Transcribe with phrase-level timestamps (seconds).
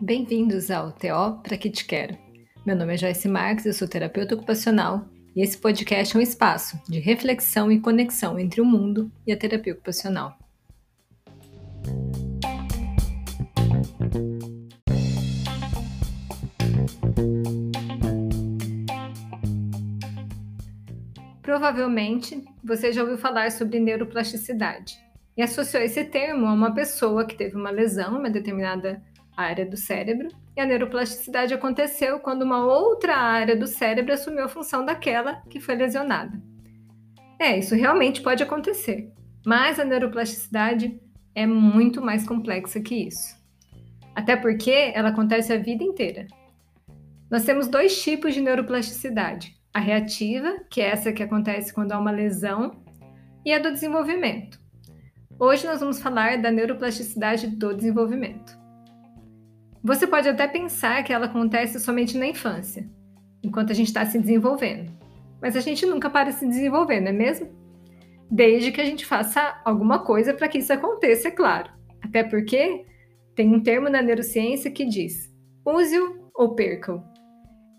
[0.00, 2.18] Bem-vindos ao TO Pra Que Te Quero.
[2.66, 6.78] Meu nome é Joyce Marques, eu sou terapeuta ocupacional e esse podcast é um espaço
[6.88, 10.36] de reflexão e conexão entre o mundo e a terapia ocupacional.
[21.40, 25.00] Provavelmente você já ouviu falar sobre neuroplasticidade
[25.36, 29.02] e associou esse termo a uma pessoa que teve uma lesão em uma determinada
[29.36, 34.48] área do cérebro e a neuroplasticidade aconteceu quando uma outra área do cérebro assumiu a
[34.48, 36.40] função daquela que foi lesionada.
[37.38, 39.10] É, isso realmente pode acontecer,
[39.44, 41.00] mas a neuroplasticidade
[41.34, 43.40] é muito mais complexa que isso.
[44.14, 46.26] Até porque ela acontece a vida inteira.
[47.30, 51.98] Nós temos dois tipos de neuroplasticidade: a reativa, que é essa que acontece quando há
[51.98, 52.82] uma lesão,
[53.44, 54.61] e a do desenvolvimento.
[55.44, 58.56] Hoje nós vamos falar da neuroplasticidade do desenvolvimento.
[59.82, 62.88] Você pode até pensar que ela acontece somente na infância,
[63.42, 64.92] enquanto a gente está se desenvolvendo.
[65.40, 67.48] Mas a gente nunca para de se desenvolver, não é mesmo?
[68.30, 71.72] Desde que a gente faça alguma coisa para que isso aconteça, é claro.
[72.00, 72.86] Até porque
[73.34, 75.28] tem um termo na neurociência que diz:
[75.66, 77.02] use-o ou perca-o.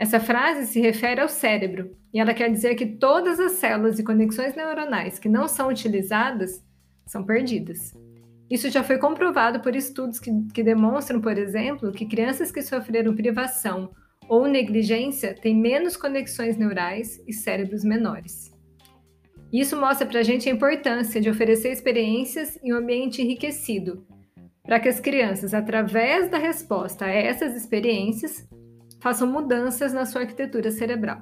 [0.00, 4.04] Essa frase se refere ao cérebro e ela quer dizer que todas as células e
[4.04, 6.60] conexões neuronais que não são utilizadas
[7.06, 7.92] são perdidas.
[8.50, 13.14] Isso já foi comprovado por estudos que, que demonstram, por exemplo, que crianças que sofreram
[13.14, 13.90] privação
[14.28, 18.52] ou negligência têm menos conexões neurais e cérebros menores.
[19.52, 24.06] Isso mostra para a gente a importância de oferecer experiências em um ambiente enriquecido,
[24.62, 28.48] para que as crianças, através da resposta a essas experiências,
[29.00, 31.20] façam mudanças na sua arquitetura cerebral.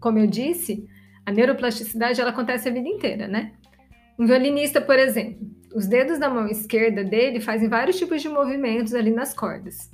[0.00, 0.88] Como eu disse,
[1.24, 3.52] a neuroplasticidade ela acontece a vida inteira, né?
[4.18, 8.94] Um violinista, por exemplo, os dedos da mão esquerda dele fazem vários tipos de movimentos
[8.94, 9.90] ali nas cordas,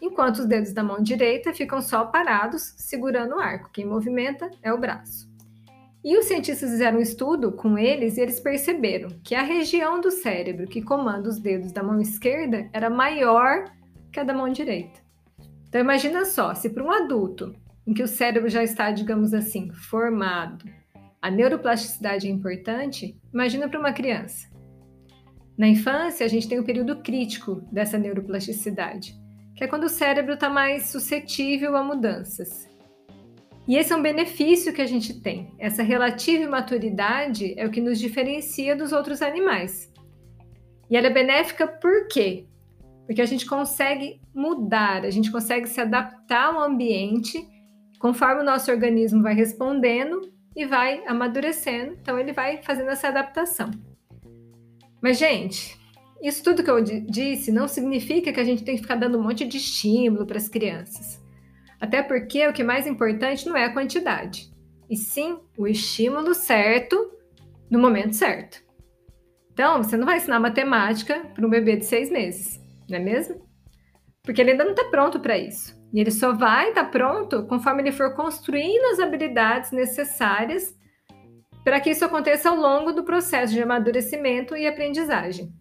[0.00, 3.70] enquanto os dedos da mão direita ficam só parados, segurando o arco.
[3.72, 5.28] Quem movimenta é o braço.
[6.04, 10.10] E os cientistas fizeram um estudo com eles e eles perceberam que a região do
[10.10, 13.64] cérebro que comanda os dedos da mão esquerda era maior
[14.12, 15.00] que a da mão direita.
[15.68, 17.54] Então imagina só, se para um adulto
[17.86, 20.64] em que o cérebro já está, digamos assim, formado,
[21.20, 24.48] a neuroplasticidade é importante, imagina para uma criança.
[25.56, 29.14] Na infância, a gente tem o um período crítico dessa neuroplasticidade,
[29.56, 32.68] que é quando o cérebro está mais suscetível a mudanças.
[33.66, 35.52] E esse é um benefício que a gente tem.
[35.58, 39.92] Essa relativa maturidade é o que nos diferencia dos outros animais.
[40.88, 42.46] E ela é benéfica por quê?
[43.04, 47.46] Porque a gente consegue mudar, a gente consegue se adaptar ao ambiente
[47.98, 53.70] conforme o nosso organismo vai respondendo e vai amadurecendo, então ele vai fazendo essa adaptação.
[55.00, 55.78] Mas, gente,
[56.20, 59.22] isso tudo que eu disse não significa que a gente tem que ficar dando um
[59.22, 61.22] monte de estímulo para as crianças.
[61.80, 64.50] Até porque o que é mais importante não é a quantidade,
[64.90, 67.12] e sim o estímulo certo
[67.70, 68.60] no momento certo.
[69.52, 73.47] Então, você não vai ensinar matemática para um bebê de seis meses não é mesmo?
[74.22, 75.78] Porque ele ainda não está pronto para isso.
[75.92, 80.76] E ele só vai estar tá pronto conforme ele for construindo as habilidades necessárias
[81.64, 85.52] para que isso aconteça ao longo do processo de amadurecimento e aprendizagem.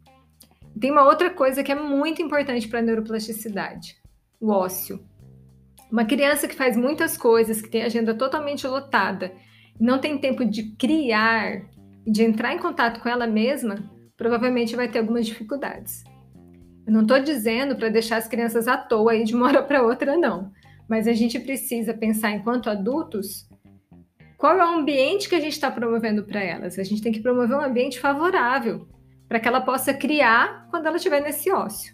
[0.80, 3.96] Tem uma outra coisa que é muito importante para a neuroplasticidade:
[4.40, 5.04] o ócio.
[5.92, 9.34] Uma criança que faz muitas coisas, que tem agenda totalmente lotada,
[9.80, 11.62] não tem tempo de criar,
[12.06, 16.04] de entrar em contato com ela mesma, provavelmente vai ter algumas dificuldades.
[16.88, 19.84] Eu não estou dizendo para deixar as crianças à toa aí de uma hora para
[19.84, 20.54] outra, não.
[20.88, 23.46] Mas a gente precisa pensar, enquanto adultos,
[24.38, 26.80] qual é o ambiente que a gente está promovendo para elas.
[26.80, 28.88] A gente tem que promover um ambiente favorável
[29.28, 31.94] para que ela possa criar quando ela estiver nesse ócio.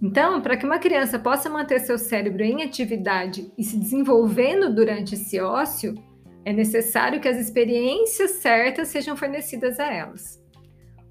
[0.00, 5.14] Então, para que uma criança possa manter seu cérebro em atividade e se desenvolvendo durante
[5.14, 5.94] esse ócio,
[6.44, 10.42] é necessário que as experiências certas sejam fornecidas a elas.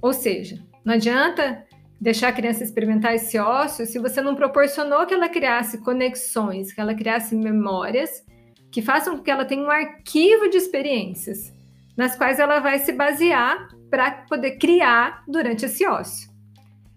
[0.01, 1.63] Ou seja, não adianta
[2.01, 6.81] deixar a criança experimentar esse ócio se você não proporcionou que ela criasse conexões, que
[6.81, 8.25] ela criasse memórias
[8.71, 11.53] que façam com que ela tenha um arquivo de experiências
[11.95, 16.31] nas quais ela vai se basear para poder criar durante esse ócio.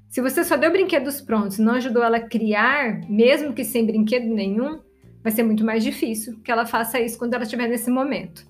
[0.09, 4.27] Se você só deu brinquedos prontos não ajudou ela a criar, mesmo que sem brinquedo
[4.27, 4.81] nenhum,
[5.23, 8.47] vai ser muito mais difícil que ela faça isso quando ela estiver nesse momento.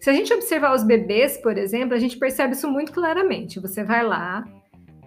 [0.00, 3.58] Se a gente observar os bebês, por exemplo, a gente percebe isso muito claramente.
[3.58, 4.44] Você vai lá,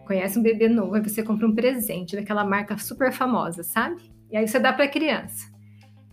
[0.10, 4.12] conhece um bebê novo, aí você compra um presente daquela marca super famosa, sabe?
[4.32, 5.48] E aí você dá para a criança.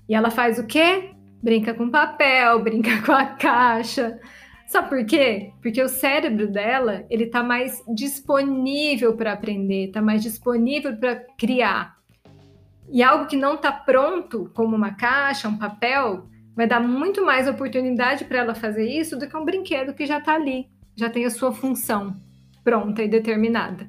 [0.07, 1.13] E ela faz o quê?
[1.43, 4.21] Brinca com papel, brinca com a caixa.
[4.67, 5.53] Sabe por quê?
[5.63, 11.97] Porque o cérebro dela, ele está mais disponível para aprender, está mais disponível para criar.
[12.91, 17.49] E algo que não está pronto, como uma caixa, um papel, vai dar muito mais
[17.49, 21.25] oportunidade para ela fazer isso do que um brinquedo que já está ali, já tem
[21.25, 22.15] a sua função
[22.67, 23.89] pronta e determinada.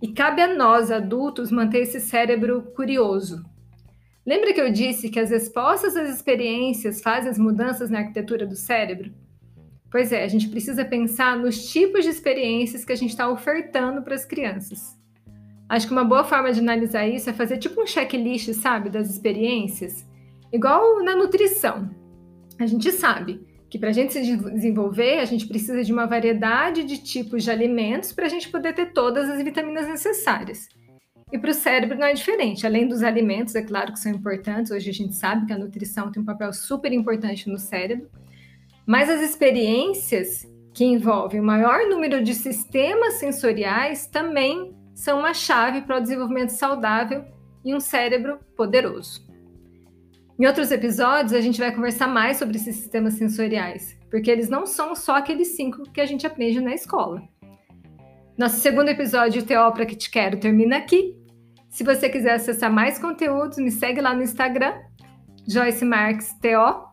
[0.00, 3.44] E cabe a nós, adultos, manter esse cérebro curioso.
[4.26, 8.56] Lembra que eu disse que as respostas às experiências fazem as mudanças na arquitetura do
[8.56, 9.12] cérebro?
[9.90, 14.00] Pois é, a gente precisa pensar nos tipos de experiências que a gente está ofertando
[14.00, 14.96] para as crianças.
[15.68, 19.10] Acho que uma boa forma de analisar isso é fazer tipo um checklist, sabe, das
[19.10, 20.06] experiências,
[20.50, 21.90] igual na nutrição.
[22.58, 26.84] A gente sabe que para a gente se desenvolver, a gente precisa de uma variedade
[26.84, 30.68] de tipos de alimentos para a gente poder ter todas as vitaminas necessárias.
[31.30, 32.66] E para o cérebro não é diferente.
[32.66, 36.10] Além dos alimentos, é claro que são importantes, hoje a gente sabe que a nutrição
[36.10, 38.08] tem um papel super importante no cérebro,
[38.86, 45.82] mas as experiências que envolvem o maior número de sistemas sensoriais também são uma chave
[45.82, 47.24] para o desenvolvimento saudável
[47.64, 49.27] e um cérebro poderoso.
[50.38, 54.66] Em outros episódios, a gente vai conversar mais sobre esses sistemas sensoriais, porque eles não
[54.66, 57.22] são só aqueles cinco que a gente aprende na escola.
[58.38, 61.16] Nosso segundo episódio, Teó para que te quero, termina aqui.
[61.68, 64.74] Se você quiser acessar mais conteúdos, me segue lá no Instagram,
[65.48, 66.86] Joyce Marques TO.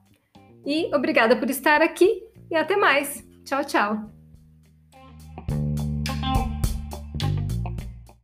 [0.66, 3.24] E obrigada por estar aqui e até mais.
[3.44, 4.15] Tchau, tchau.